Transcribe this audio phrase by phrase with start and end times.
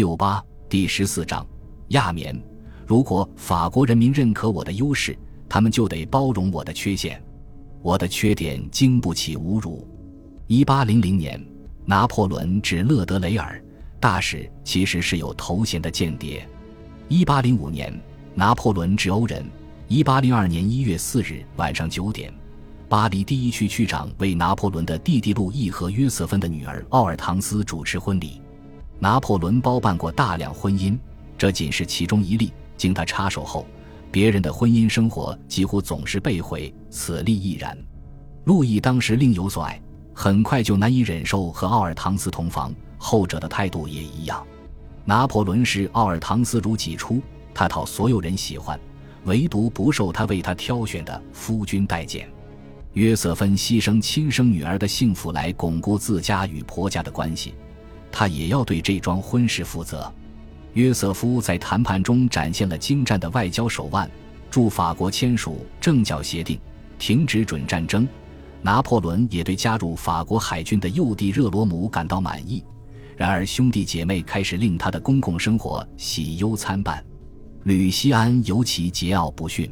[0.00, 1.46] 六八第十四章
[1.88, 2.34] 亚眠。
[2.86, 5.14] 如果法国人民认可我的优势，
[5.46, 7.22] 他们就得包容我的缺陷。
[7.82, 9.86] 我的缺点经不起侮辱。
[10.46, 11.38] 一八零零年，
[11.84, 13.62] 拿破仑指勒德雷尔
[14.00, 16.48] 大使其实是有头衔的间谍。
[17.08, 17.92] 一八零五年，
[18.34, 19.44] 拿破仑指欧人。
[19.86, 22.32] 一八零二年一月四日晚上九点。
[22.88, 28.40] 巴黎第一区区长为拿破仑的弟弟路易和约瑟芬的女儿奥尔唐斯主持婚礼。
[29.00, 30.96] 拿破仑包办过大量婚姻，
[31.36, 32.52] 这仅是其中一例。
[32.76, 33.66] 经他插手后，
[34.10, 37.76] 别人的婚姻生活几乎总是被毁，此例亦然。
[38.44, 39.80] 路易当时另有所爱，
[40.14, 44.46] 很快就难以忍受和奥尔唐斯同房，后者的态度也一样。
[45.04, 47.20] 拿破仑视奥尔唐斯如己出，
[47.54, 48.78] 他讨所有人喜欢，
[49.24, 52.28] 唯独不受他为他挑选的夫君待见。
[52.94, 57.54] 约瑟芬牺牲亲生女儿的幸福来巩固自家与婆家的关系，
[58.12, 60.12] 他也要对这桩婚事负责。
[60.74, 64.10] 约瑟夫在谈判中展现了精湛的外交手腕，
[64.50, 66.58] 助法国签署政教协定，
[66.98, 68.06] 停止准战争。
[68.62, 72.62] 拿破仑也对加入法国海军的幼弟热罗姆感到满意。
[73.16, 77.04] 然而，兄弟姐妹开始令他的公共生活喜忧参半。
[77.64, 79.70] 吕西安尤其桀骜不驯。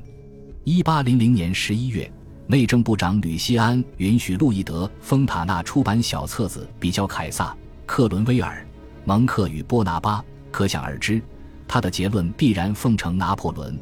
[0.64, 2.10] 一八零零年十一月。
[2.50, 7.54] 内政部长吕西安允许路易德·丰塔纳出版小册子，比较凯撒、
[7.88, 8.64] 克伦威尔、
[9.06, 10.22] 蒙克与波拿巴。
[10.50, 11.22] 可想而知，
[11.66, 13.76] 他的结论必然奉承拿破仑。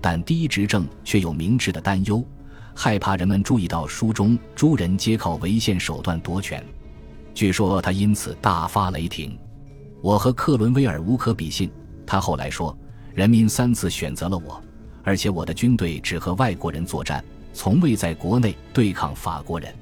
[0.00, 2.24] 但第一执政却有明智的担忧，
[2.74, 6.64] 害怕人们注意到书中诸人皆靠违宪手段夺权。
[7.34, 9.36] 据说他因此大发雷霆
[10.00, 11.68] ：“我和克伦威尔无可比性。”
[12.06, 12.76] 他后来说
[13.14, 14.62] ：“人民三次选择了我，
[15.02, 19.74] 而且我的军队只和外国人作战。”从未在国内对抗法国人。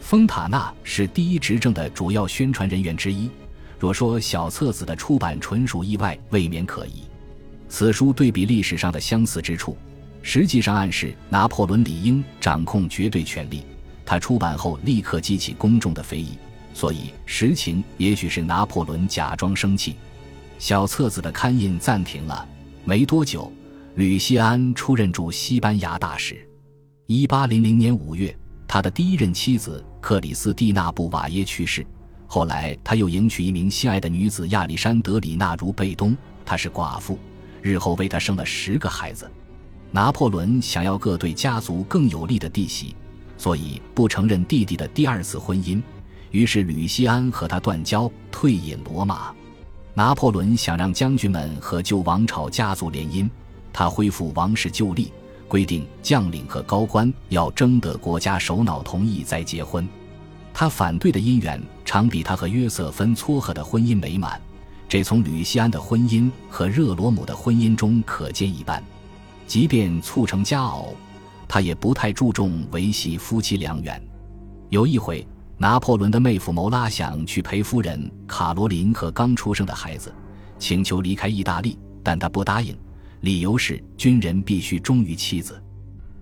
[0.00, 3.30] 丰塔纳是第一执政的主要宣传人员之一。
[3.78, 7.04] 若说小册子的出版纯属意外，未免可疑。
[7.68, 9.76] 此书对比历史上的相似之处，
[10.22, 13.62] 实际上暗示拿破仑理应掌控绝对权力。
[14.04, 16.36] 他出版后立刻激起公众的非议，
[16.74, 19.94] 所以实情也许是拿破仑假装生气。
[20.58, 22.46] 小册子的刊印暂停了。
[22.84, 23.52] 没多久，
[23.94, 26.44] 吕西安出任驻西班牙大使。
[27.06, 28.36] 一八零零年五月，
[28.66, 31.86] 他的第一任妻子克里斯蒂娜·布瓦耶去世。
[32.26, 37.18] 后来，他又迎娶一名心爱的女子亚历山德里娜·如贝东，她是寡妇，
[37.60, 39.30] 日后为他生了十个孩子。
[39.90, 42.94] 拿破仑想要各对家族更有利的弟媳，
[43.36, 45.82] 所以不承认弟弟的第二次婚姻。
[46.30, 49.34] 于是，吕西安和他断交，退隐罗马。
[49.92, 53.28] 拿破仑想让将军们和旧王朝家族联姻，
[53.72, 55.12] 他恢复王室旧例。
[55.50, 59.86] 规定将领和高官要征得国家首脑同意再结婚，
[60.54, 64.40] 他反对的姻缘常比他和约瑟芬撮合的婚姻美满，
[64.88, 68.80] 这从吕西安的婚姻和热罗姆的婚姻中可见一斑。
[69.44, 70.94] 即便促成佳偶，
[71.48, 74.00] 他也不太注重维系夫妻良缘。
[74.68, 75.26] 有一回，
[75.58, 80.14] 拿破仑的妹夫牟拉想去陪夫人卡罗琳和刚出生的孩子，
[80.60, 82.72] 请求离开意大利，但他不答应。
[83.20, 85.62] 理由是军人必须忠于妻子，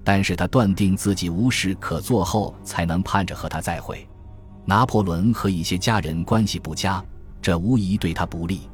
[0.03, 4.06] 但是他断定自己无事可做后，才能盼着和他再会。
[4.64, 7.03] 拿破仑和一些家人关系不佳，
[7.41, 8.69] 这无疑对他不利。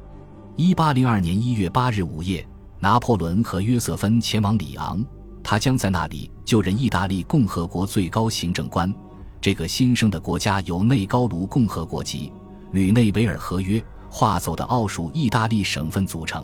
[0.55, 2.45] 一八零二年一月八日午夜，
[2.79, 5.05] 拿破仑和约瑟芬前往里昂，
[5.43, 8.93] 他将在那里就任意大利共和国最高行政官。
[9.39, 12.31] 这个新生的国家由内高卢共和国籍、
[12.71, 16.43] 吕内维尔合约划走的奥属意大利省份组成。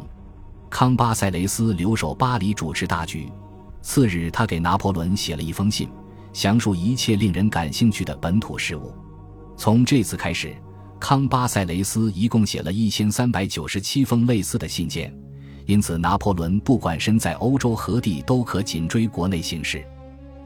[0.71, 3.29] 康巴塞雷斯留守巴黎主持大局。
[3.81, 5.89] 次日，他给拿破仑写了一封信，
[6.31, 8.93] 详述一切令人感兴趣的本土事务。
[9.57, 10.55] 从这次开始，
[10.97, 15.13] 康巴塞雷斯一共写了一千三百九十七封类似的信件。
[15.65, 19.85] 因此，拿破仑不管身在欧洲何地，都可紧追国内形势。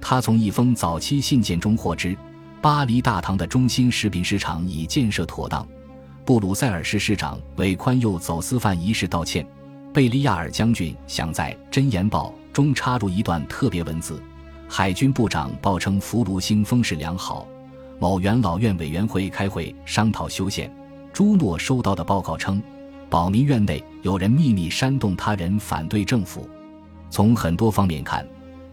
[0.02, 2.18] 他从一封早期信件中获知，
[2.62, 5.66] 巴黎大堂的中心食品市场已建设妥当。
[6.26, 9.48] 布鲁塞尔市市长为宽宥走私犯一事道歉。
[9.96, 14.22] 贝利亚尔将军想在《真言报》中插入一段特别文字。
[14.68, 17.48] 海军部长报称俘虏星风势良好。
[17.98, 20.70] 某元老院委员会开会商讨修宪。
[21.14, 22.62] 朱诺收到的报告称，
[23.10, 26.46] 保民院内有人秘密煽动他人反对政府。
[27.10, 28.28] 从很多方面看，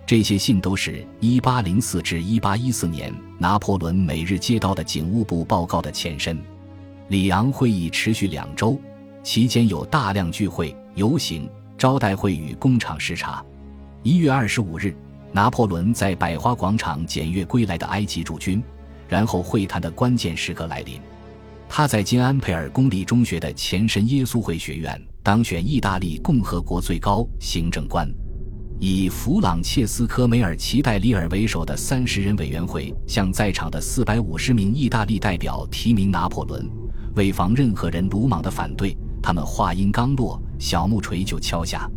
[0.04, 6.36] 这些信都是1804至1814年拿破仑每日接到的警务部报告的前身。
[7.10, 8.76] 里昂会议持续两周，
[9.22, 10.74] 期间有大量聚会。
[10.94, 11.48] 游行、
[11.78, 13.42] 招待会与工厂视察。
[14.02, 14.94] 一月二十五日，
[15.32, 18.62] 拿破仑在百花广场检阅归来的埃及驻军，
[19.08, 21.00] 然后会谈的关键时刻来临。
[21.68, 28.06] 他在金安佩尔公立中学的前身耶稣会学院当选意大利共和国最高行政官。
[28.78, 36.68] 以弗朗切斯科·梅尔奇代里尔为首的三十人委员会向在场的四百五十名意大利代表提名拿破仑。
[37.14, 41.90] 为防任何人鲁莽的反对，他们话音刚落，小木锤就敲下。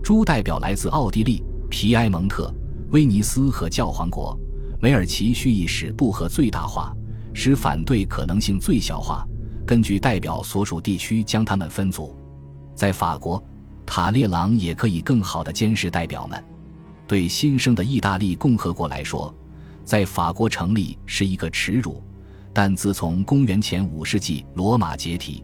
[0.00, 2.54] 朱代表来自奥地利、皮埃蒙特、
[2.92, 4.38] 威尼斯和教皇国。
[4.80, 6.94] 梅尔奇蓄意使不和最大化。
[7.32, 9.26] 使反对可能性最小化，
[9.66, 12.16] 根据代表所属地区将他们分组。
[12.76, 13.42] 在法国，
[13.84, 16.44] 塔列朗也可以更好地监视代表们。
[17.08, 19.34] 对新生的意大利共和国来说，
[19.84, 22.00] 在法国成立是一个耻辱。
[22.52, 25.42] 但自从公元前五世纪罗马解体，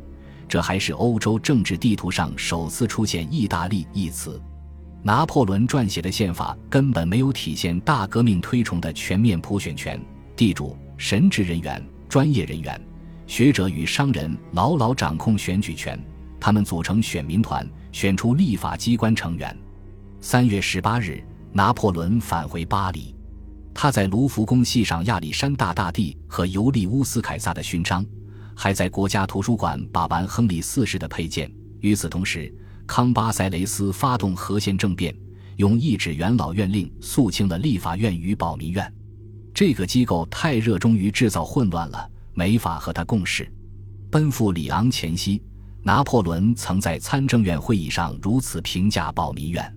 [0.51, 4.43] 这还是欧洲政治地图上首次出现“意大利”一词。
[5.01, 9.99] 拿破仑撰写的宪法根本没有体现大革命推崇的全面普选权，
[10.35, 10.77] 地主。
[10.97, 12.79] 神职人员、专业人员、
[13.27, 15.99] 学者与商人牢牢掌控选举权，
[16.41, 19.57] 他们组成选民团，选出立法机关成员。
[20.21, 23.15] 三月十八日，拿破仑返回巴黎，
[23.73, 28.05] 他在卢浮宫系上亚历山大大帝和尤利乌斯凯撒的勋章，
[28.63, 31.51] 还在国家图书馆把玩亨利四世的佩剑。
[31.81, 32.55] 与此同时，
[32.87, 35.17] 康巴塞雷斯发动和宪政变，
[35.57, 38.95] 用一纸元老院令肃清了立法院与保民院。
[39.55, 43.51] 这个机构太热衷于制造混乱了，没法和他共事。
[44.11, 45.43] 奔赴里昂前夕，
[45.83, 49.75] 拿破仑曾在参政院会议上如此评价保民院：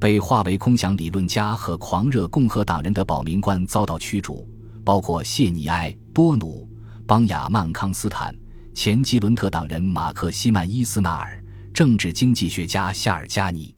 [0.00, 4.48] 被划为空想理论家和狂热共和党人的保民官遭到驱逐，
[4.82, 6.66] 包括谢尼埃、波努、
[7.06, 8.34] 邦雅曼康斯坦、
[8.72, 11.38] 前吉伦特党人马克西曼伊斯纳尔、
[11.74, 13.74] 政治经济学家夏尔加尼。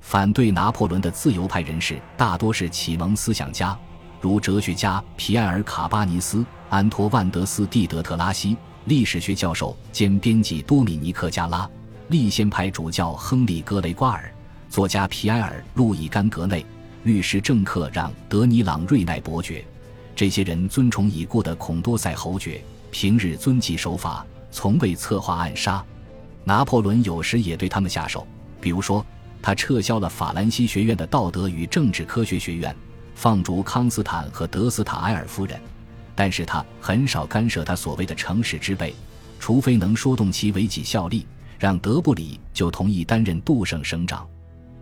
[0.00, 3.76] 反对拿破仑的自由派人士大多是启蒙思想家。
[4.20, 8.54] 如哲学家皮埃尔·卡巴尼斯、安托万·德斯蒂德特拉西、
[8.84, 11.68] 历史学教授兼编辑多米尼克·加拉、
[12.08, 14.30] 立宪派主教亨利·格雷瓜尔、
[14.68, 16.66] 作家皮埃尔·路易甘格内、
[17.02, 19.64] 律师政客让·德尼朗瑞奈伯爵。
[20.18, 22.60] 这些人尊崇已故的孔多塞侯爵，
[22.90, 25.80] 平日遵纪守法，从未策划暗杀。
[26.42, 28.26] 拿破仑有时也对他们下手，
[28.60, 29.06] 比如说，
[29.40, 32.74] 他撤销了法兰西学院的道德与政治科学学院。
[33.14, 35.56] 放逐康斯坦和德斯塔埃尔夫人，
[36.16, 38.92] 但是他很少干涉他所谓的城市之辈，
[39.38, 41.28] 除非能说动其为己效力，
[41.60, 44.26] 让德布里就同意担任杜省省长。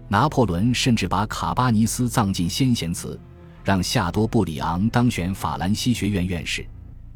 [0.08, 3.20] 拿破仑甚至把卡巴尼斯葬进先贤祠，
[3.66, 6.64] 让夏多布里昂当选法兰西学院院士。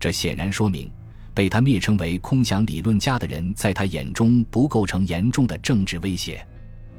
[0.00, 0.90] 这显然说明，
[1.32, 6.44] 被他蔑称为空想理论家的人，在他眼中不构成严重的政治威胁。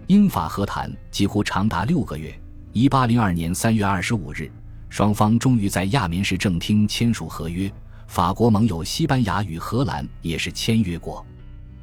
[0.08, 2.34] 英法和谈几乎长达六个月。
[2.72, 4.50] 一八零二年三月二十五日，
[4.88, 7.70] 双方终于在亚眠市政厅签署合约。
[8.08, 11.26] 法国盟友西班牙与荷兰也是签约国。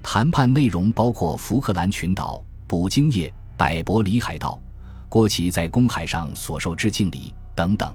[0.02, 4.58] 谈判内容包括福克兰群岛、捕鲸业、百伯里海盗、
[5.06, 7.92] 国旗在公海上所受之敬礼等等。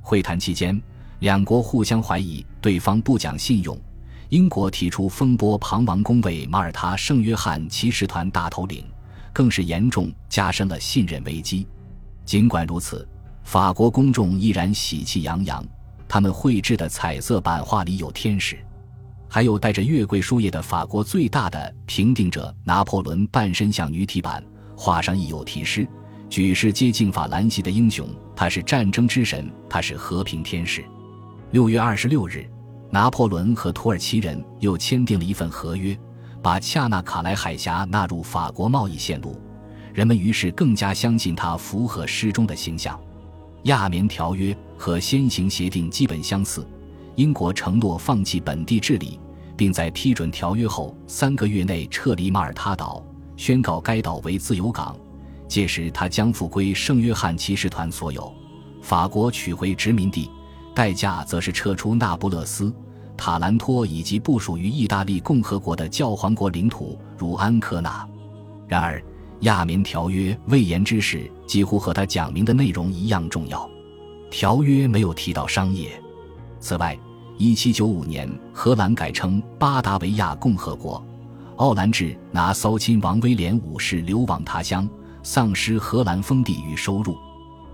[0.00, 0.80] 会谈期间，
[1.18, 3.76] 两国互相怀疑对方不讲信用。
[4.28, 8.84] 英国提出风波庞王公为马耳他圣约翰骑士团大头领，
[9.32, 11.66] 更是严重加深了信任危机。
[12.24, 13.06] 尽管如此，
[13.42, 15.64] 法国公众依然喜气洋洋。
[16.08, 18.56] 他们绘制的彩色版画里有天使，
[19.28, 24.44] 还有带着月桂树叶的法国最大的评定者拿破仑半身像女体版，
[24.76, 25.88] 画上亦有题诗
[26.32, 30.82] ：“举世皆敬法兰西的英雄，他是战争之神，他是和平天使。”
[31.52, 32.48] 六月二十六日，
[32.88, 35.94] 拿破仑和土耳其人又签订了一份合约，
[36.40, 39.38] 把恰纳卡莱海峡纳入法国贸易线路。
[39.92, 42.98] 人们于是更加相信他符合诗中的形象。
[43.64, 46.66] 亚眠条约和先行协定基本相似。
[47.14, 49.20] 英国承诺放弃本地治理，
[49.54, 53.04] 并在批准条约后三个月内撤离马耳他岛，
[53.36, 54.96] 宣告该岛为自由港。
[55.52, 58.32] 届时，它将复归圣约翰骑士团所有。
[58.80, 60.30] 法国取回殖民地，
[60.74, 62.74] 代价则是撤出那不勒斯、
[63.16, 68.08] 塔兰托以及不属于意大利共和国的教皇国领土，如安科纳。
[68.66, 69.02] 然而。
[69.42, 73.68] 亚眠条约未言之事几乎和他讲明的内容一样重要。
[74.30, 76.00] 条约没有提到商业。
[76.60, 76.96] 此外
[77.40, 81.04] ，1795年荷兰改称巴达维亚共和国，
[81.56, 84.88] 奥兰治拿骚亲王威廉五世流亡他乡，
[85.22, 87.16] 丧失荷兰封地与收入。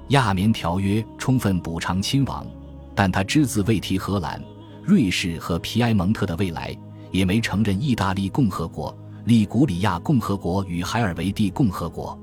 [0.09, 2.47] 亚眠条约充分补偿亲王，
[2.95, 4.43] 但他只字未提荷兰、
[4.83, 6.77] 瑞士和皮埃蒙特的未来，
[7.11, 8.97] 也没承认意大利共和国。
[9.25, 12.19] 利古里亚共和国与海尔维蒂共和国。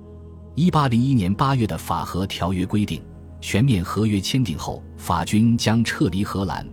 [0.55, 3.00] 一八零一年八月的法荷条约规定，
[3.39, 6.67] 全面合约签订后，法军将撤离荷兰，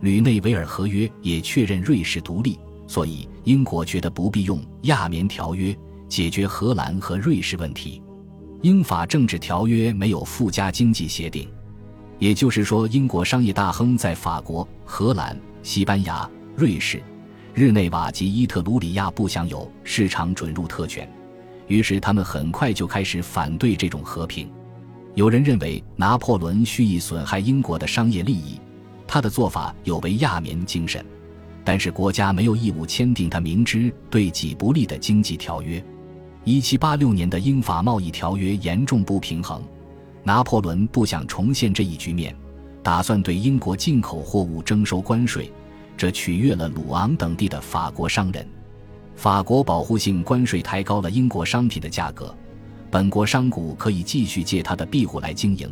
[0.00, 5.74] 吕内维尔合约也确认瑞士独立，所以英国觉得不必用亚棉条约
[6.08, 8.02] 解决荷兰和瑞士问题。
[8.62, 11.48] 英法政治条约没有附加经济协定，
[12.18, 17.00] 也就是说，英国商业大亨在法国、荷兰、西班牙、瑞士、
[17.54, 21.08] 日内瓦及伊特鲁里亚不享有市场准入特权，
[21.68, 24.50] 于是他们很快就开始反对这种和平。
[25.14, 28.58] 有人认为拿破仑蓄意损害英国的商业利益。
[29.06, 31.04] 他的做法有违亚棉精神，
[31.64, 35.82] 但是国家没有义务签订他明知对己不利的经济条约。
[36.48, 39.62] 一七八六年的英法贸易条约严重不平衡，
[40.22, 42.34] 拿破仑不想重现这一局面，
[42.82, 45.52] 打算对英国进口货物征收关税，
[45.94, 48.48] 这取悦了鲁昂等地的法国商人。
[49.14, 52.34] 法国保护性关税抬高了英国商品的价格，
[52.90, 55.70] 本国商贾可以继续借他的庇护来经营，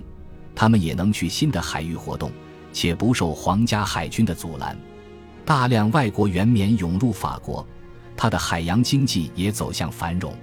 [0.55, 2.31] 他们也能去新的海域活动。
[2.71, 4.77] 且不受皇家海军的阻拦，
[5.47, 7.67] 大量外国原棉涌入法国，
[8.15, 10.35] 它的海洋经济也走向繁荣。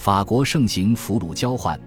[0.00, 1.78] 法国盛行俘虏交换，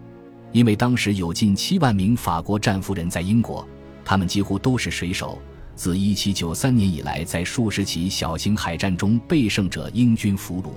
[0.51, 3.67] 因为当时有近七万名法国战俘人在英国，
[4.05, 5.39] 他们几乎都是水手。
[5.73, 10.67] 自1793年以来，在数十起小型海战中被胜者英军俘虏，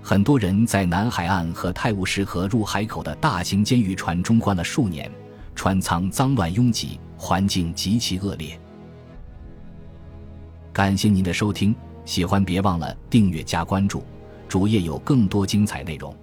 [0.00, 5.10] 很多人在南海岸和泰晤士河入海口的大型监狱船中关了数年，
[5.56, 7.00] 船舱脏乱拥挤。
[7.16, 8.58] 环境极其恶劣。
[10.72, 11.74] 感谢您的收听，
[12.04, 14.04] 喜欢别忘了订阅加关注，
[14.48, 16.16] 主页有更多精彩内容。